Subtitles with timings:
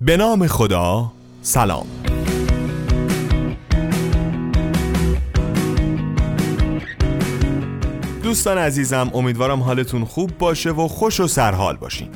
[0.00, 1.86] به نام خدا سلام.
[8.22, 12.08] دوستان عزیزم امیدوارم حالتون خوب باشه و خوش و سرحال باشین.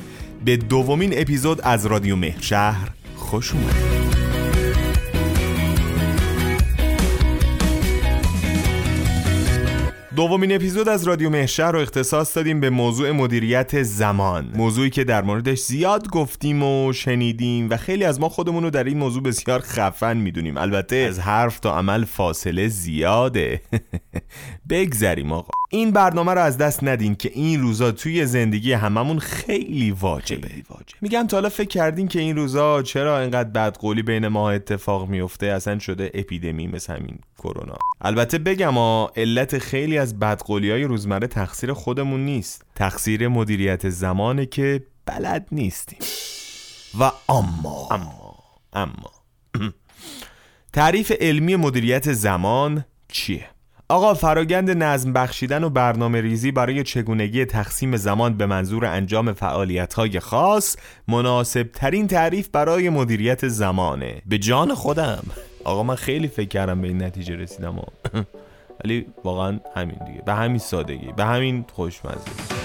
[0.45, 3.92] به دومین اپیزود از رادیو مهرشهر خوش اومدید.
[10.15, 14.51] دومین اپیزود از رادیو مهشهر رو اختصاص دادیم به موضوع مدیریت زمان.
[14.55, 18.83] موضوعی که در موردش زیاد گفتیم و شنیدیم و خیلی از ما خودمون رو در
[18.83, 20.57] این موضوع بسیار خفن می‌دونیم.
[20.57, 23.61] البته از حرف تا عمل فاصله زیاده.
[24.69, 25.62] بگذریم آقا.
[25.73, 30.49] این برنامه رو از دست ندین که این روزا توی زندگی هممون خیلی واجبه.
[31.01, 35.45] میگم تا حالا فکر کردین که این روزا چرا اینقدر بدقولی بین ما اتفاق میفته؟
[35.45, 37.75] اصلا شده اپیدمی مثل همین کرونا.
[38.01, 42.65] البته بگم ها علت خیلی از بدقولی های روزمره تقصیر خودمون نیست.
[42.75, 45.99] تقصیر مدیریت زمانه که بلد نیستیم.
[46.99, 48.35] و اما اما.
[48.73, 49.11] اما.
[50.73, 53.52] تعریف علمی مدیریت زمان چیه؟
[53.93, 59.93] آقا فراگند نظم بخشیدن و برنامه ریزی برای چگونگی تقسیم زمان به منظور انجام فعالیت
[59.93, 60.75] های خاص
[61.07, 64.21] مناسب ترین تعریف برای مدیریت زمانه.
[64.25, 65.23] به جان خودم.
[65.63, 67.75] آقا من خیلی فکر کردم به این نتیجه رسیدم
[68.83, 70.21] ولی واقعا همین دیگه.
[70.25, 72.62] به همین سادگی به همین خوشمزه.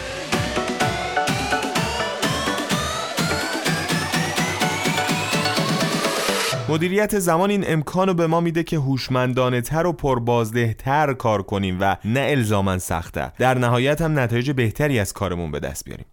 [6.70, 11.42] مدیریت زمان این امکان رو به ما میده که هوشمندانه تر و پربازده تر کار
[11.42, 13.33] کنیم و نه الزامن سخته.
[13.38, 16.06] در نهایت هم نتایج بهتری از کارمون به دست بیاریم.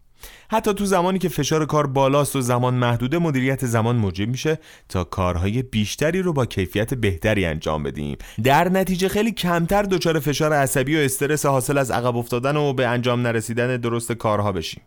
[0.50, 5.04] حتی تو زمانی که فشار کار بالاست و زمان محدوده مدیریت زمان موجب میشه تا
[5.04, 8.18] کارهای بیشتری رو با کیفیت بهتری انجام بدیم.
[8.44, 12.88] در نتیجه خیلی کمتر دچار فشار عصبی و استرس حاصل از عقب افتادن و به
[12.88, 14.82] انجام نرسیدن درست کارها بشیم.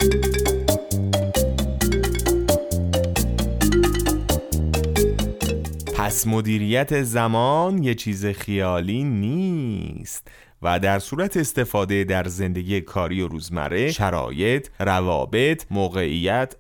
[6.09, 10.29] پس مدیریت زمان یه چیز خیالی نیست
[10.63, 16.55] و در صورت استفاده در زندگی کاری و روزمره شرایط، روابط، موقعیت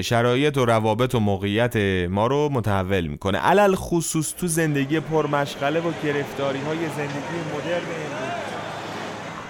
[0.00, 1.76] شرایط و روابط و موقعیت
[2.10, 3.38] ما رو متحول می‌کنه.
[3.38, 8.29] علل خصوص تو زندگی پرمشغله و گرفتاری های زندگی مدرن.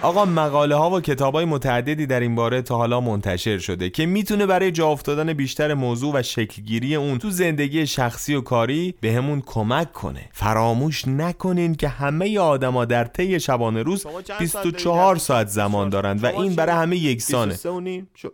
[0.03, 4.07] آقا مقاله ها و کتاب های متعددی در این باره تا حالا منتشر شده که
[4.07, 9.43] می‌تونه برای جا افتادن بیشتر موضوع و شکلگیری اون تو زندگی شخصی و کاری بهمون
[9.47, 10.29] کمک کنه.
[10.33, 14.07] فراموش نکنین که همه آدما در طی شبانه روز
[14.39, 17.59] 24 ساعت زمان دارند و این برای همه یکسانه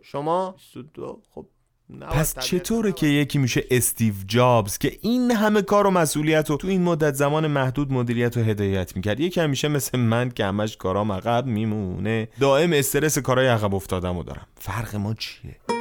[0.03, 0.54] شما؟
[1.34, 1.47] خب
[2.10, 6.69] پس چطوره که یکی میشه استیو جابز که این همه کار و مسئولیت رو تو
[6.69, 11.12] این مدت زمان محدود مدیریت و هدایت می‌کرد؟ یکی همیشه مثل من که همش کارام
[11.12, 12.28] عقب میمونه.
[12.41, 14.47] دائم استرس کارهای عقب افتادم دارم.
[14.58, 15.75] فرق ما چیه؟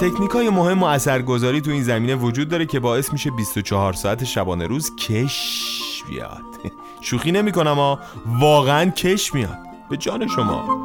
[0.00, 4.24] تکنیک های مهم و اثرگذاری تو این زمینه وجود داره که باعث میشه 24 ساعت
[4.24, 6.42] شبانه روز کش بیاد.
[7.00, 9.58] شوخی نمی کنم ها واقعا کش میاد.
[9.90, 10.84] به جان شما.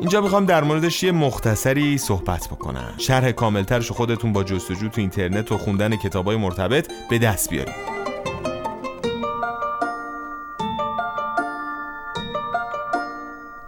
[0.00, 2.94] اینجا می‌خوام در موردش یه مختصری صحبت بکنم.
[2.98, 7.74] شرح کاملترش خودتون با جستجو تو اینترنت و خوندن کتابای مرتبط به دست بیارید.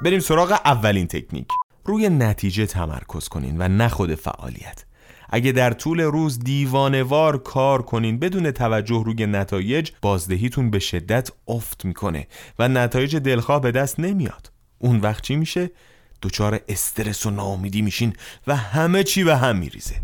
[0.03, 1.49] بریم سراغ اولین تکنیک.
[1.85, 4.85] روی نتیجه تمرکز کنین و نه خود فعالیت.
[5.31, 11.85] اگه در طول روز دیوانوار کار کنین بدون توجه روی نتایج بازدهیتون به شدت افت
[11.85, 12.27] می‌کنه
[12.59, 14.53] و نتایج دلخواه به دست نمیاد.
[14.79, 15.71] اون وقت چی میشه؟
[16.23, 18.13] دچار استرس و ناامیدی میشین
[18.47, 19.95] و همه چی به هم میریزه.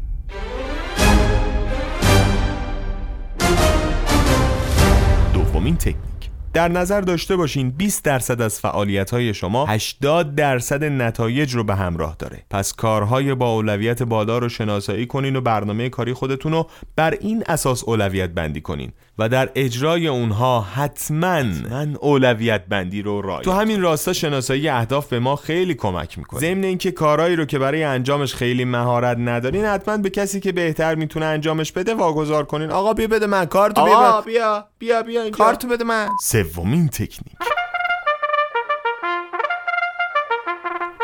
[5.35, 6.18] دومین تکنیک.
[6.59, 11.75] در نظر داشته باشین 20 درصد از فعالیت های شما 80 درصد نتایج رو به
[11.75, 12.43] همراه داره.
[12.51, 16.67] پس کارهای با اولویت بالا رو شناسایی کنین و برنامه کاری خودتون رو
[16.97, 23.21] بر این اساس اولویت بندی کنین و در اجرای اونها حتما من اولویت بندی رو
[23.21, 26.41] رای تو همین راستا شناسایی اهداف به ما خیلی کمک می‌کنه.
[26.41, 30.95] ضمن اینکه کارهایی رو که برای انجامش خیلی مهارت ندارین حتما به کسی که بهتر
[30.95, 32.71] می‌تونه انجامش بده واگذار کنین.
[32.71, 33.45] آقا بیا بده من.
[33.45, 36.09] کارتو بیا بیا بیا بیا کارتو بده من.
[36.55, 37.37] سومین تکنیک.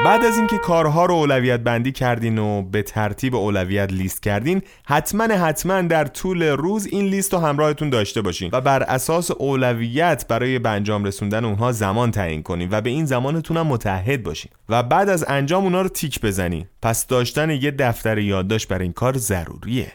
[0.05, 5.25] بعد از اینکه کارها رو اولویت بندی کردین و به ترتیب اولویت لیست کردین حتما
[5.25, 10.59] حتما در طول روز این لیست رو همراهتون داشته باشین و بر اساس اولویت برای
[10.59, 14.83] به انجام رسوندن اونها زمان تعیین کنین و به این زمانتون هم متحد باشین و
[14.83, 16.67] بعد از انجام اونها رو تیک بزنین.
[16.83, 19.93] پس داشتن یه دفتر یادداشت برای این کار ضروریه.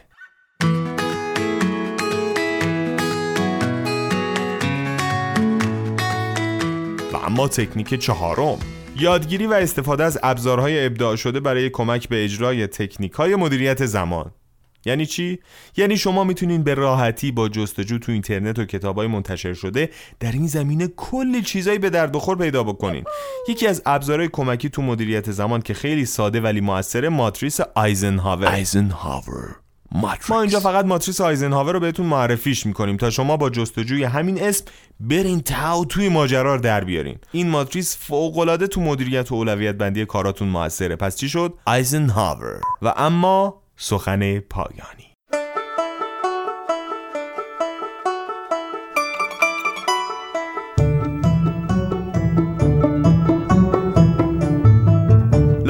[7.30, 8.58] اما تکنیک چهارم.
[8.96, 14.30] یادگیری و استفاده از ابزارهای ابداع شده برای کمک به اجرای تکنیک های مدیریت زمان.
[14.84, 15.38] یعنی چی؟
[15.76, 19.90] یعنی شما می‌تونین به راحتی با جستجو تو اینترنت و کتابای منتشر شده
[20.20, 23.04] در این زمینه کلی چیزایی به درد بخور پیدا بکنین.
[23.48, 28.46] یکی از ابزارهای کمکی تو مدیریت زمان که خیلی ساده ولی موثره ماتریس آیزنهاور.
[28.46, 29.56] آیزنهاور.
[29.92, 34.64] ما اینجا فقط ماتریس آیزنهاور رو بهتون معرفیش می‌کنیم تا شما با جستجوی همین اسم
[35.00, 37.18] برین تاو توی ماجرا رو در بیارین.
[37.32, 40.96] این ماتریس فوق تو مدیریت و اولویت بندی کاراتون موثره.
[40.96, 42.60] پس چی شد؟ آیزنهاور.
[42.82, 45.09] و اما سخن پایانی.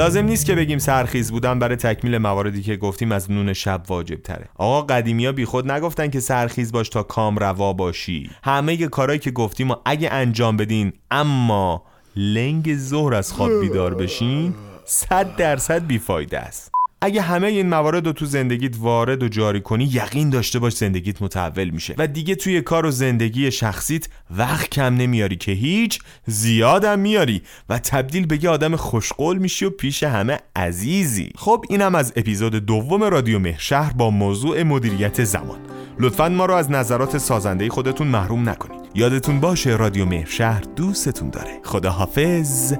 [0.00, 4.22] لازم نیست که بگیم سرخیز بودن برای تکمیل مواردی که گفتیم از نون شب واجب
[4.22, 8.30] تره آقا قدیمی بی خود نگفتن که سرخیز باش تا کام روا باشی.
[8.44, 11.82] همه کارهایی که گفتیم و اگه انجام بدین اما
[12.16, 14.54] لنگ ظهر از خواب بیدار بشین
[14.84, 16.79] صد درصد بیفایده است.
[17.02, 21.22] اگه همه این موارد رو تو زندگیت وارد و جاری کنی یقین داشته باش زندگیت
[21.22, 21.94] متحول میشه.
[21.98, 27.42] و دیگه توی کار و زندگی شخصیت وقت کم نمیاری که هیچ زیادم میاری.
[27.68, 31.32] و تبدیل به یه آدم خوشقول میشی و پیش همه عزیزی.
[31.36, 35.58] خب اینم از اپیزود دوم رادیو مهشهر با موضوع مدیریت زمان.
[35.98, 38.80] لطفا ما رو از نظرات سازنده خودتون محروم نکنید.
[38.94, 41.60] یادتون باشه رادیو مهرشهر دوستتون داره.
[41.64, 42.74] خدا حافظ